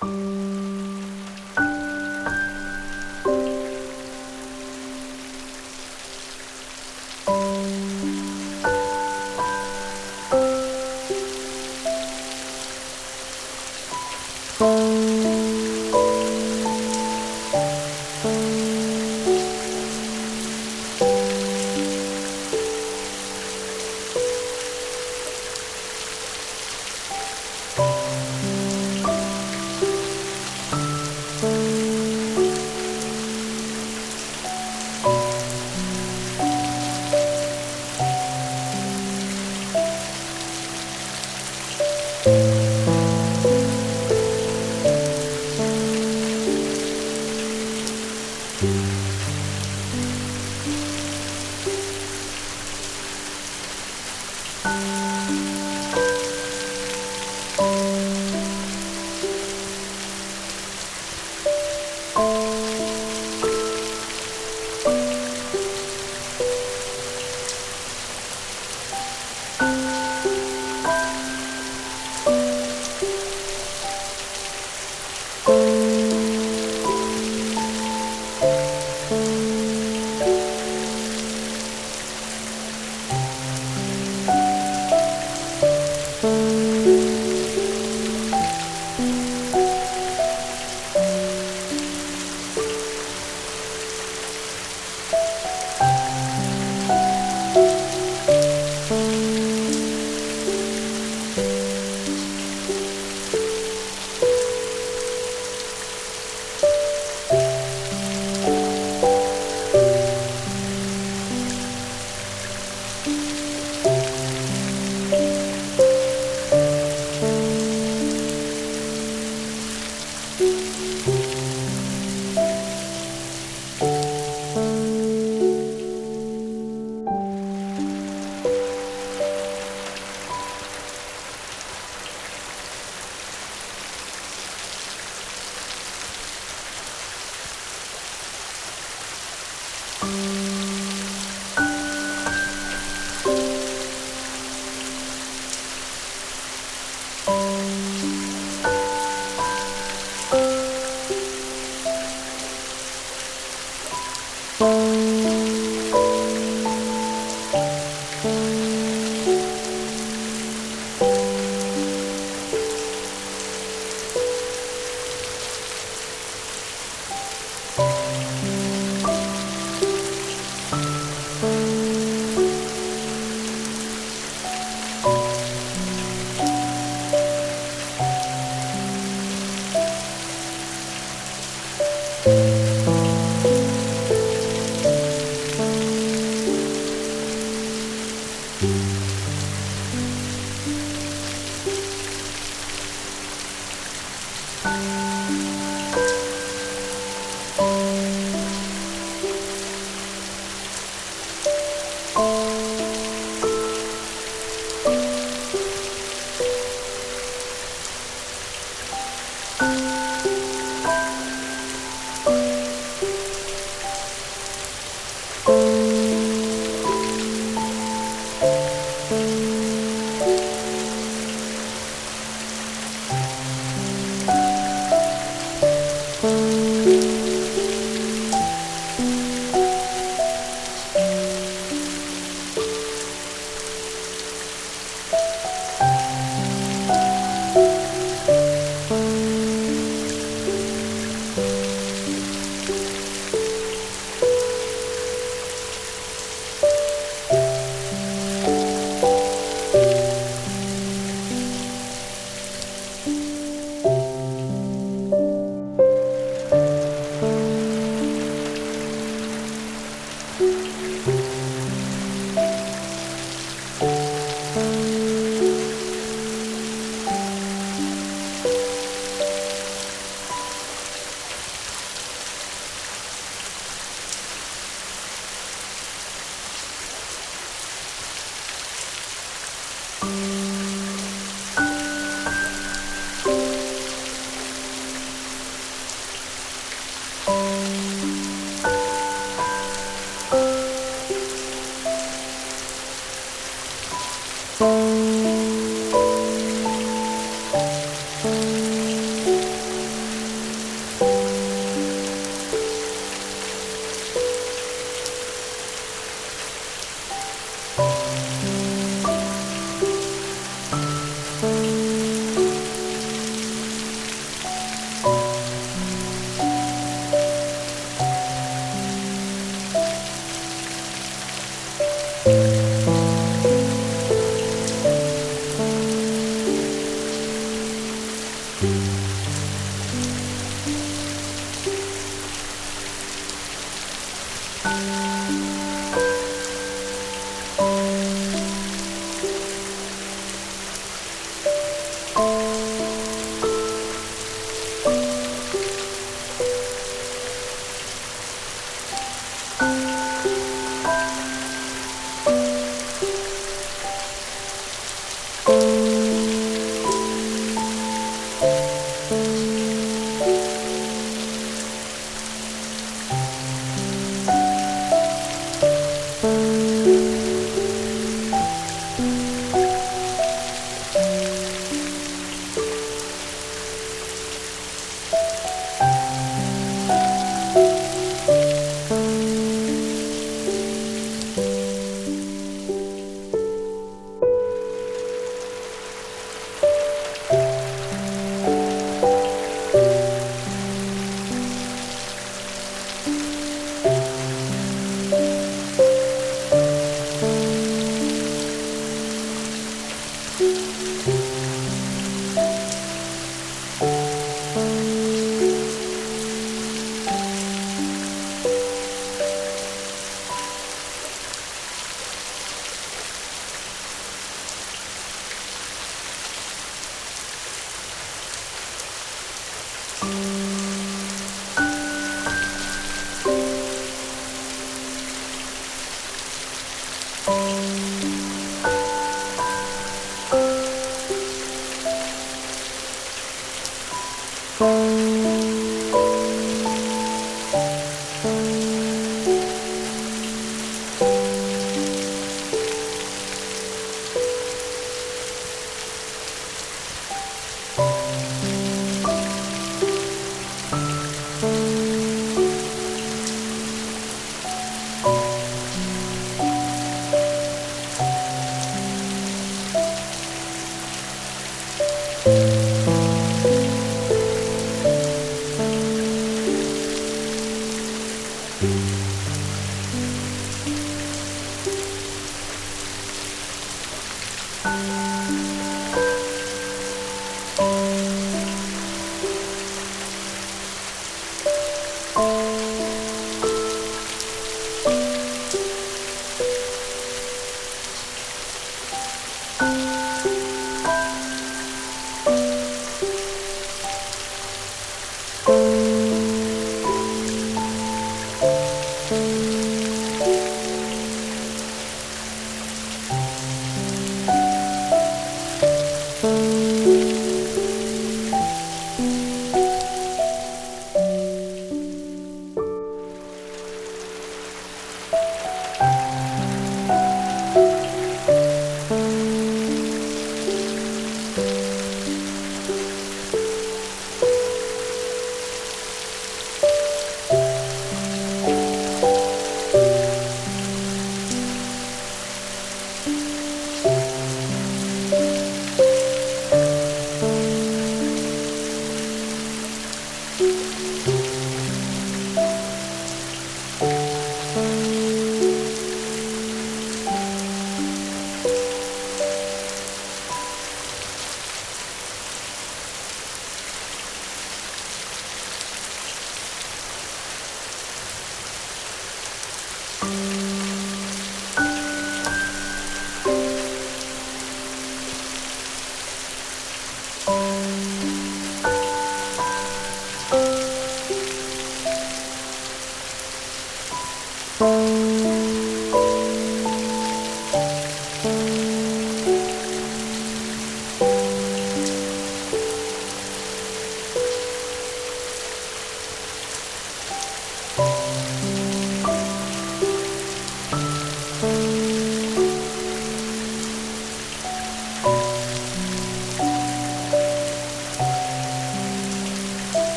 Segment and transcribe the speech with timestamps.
[0.00, 0.29] Bye.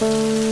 [0.00, 0.47] Música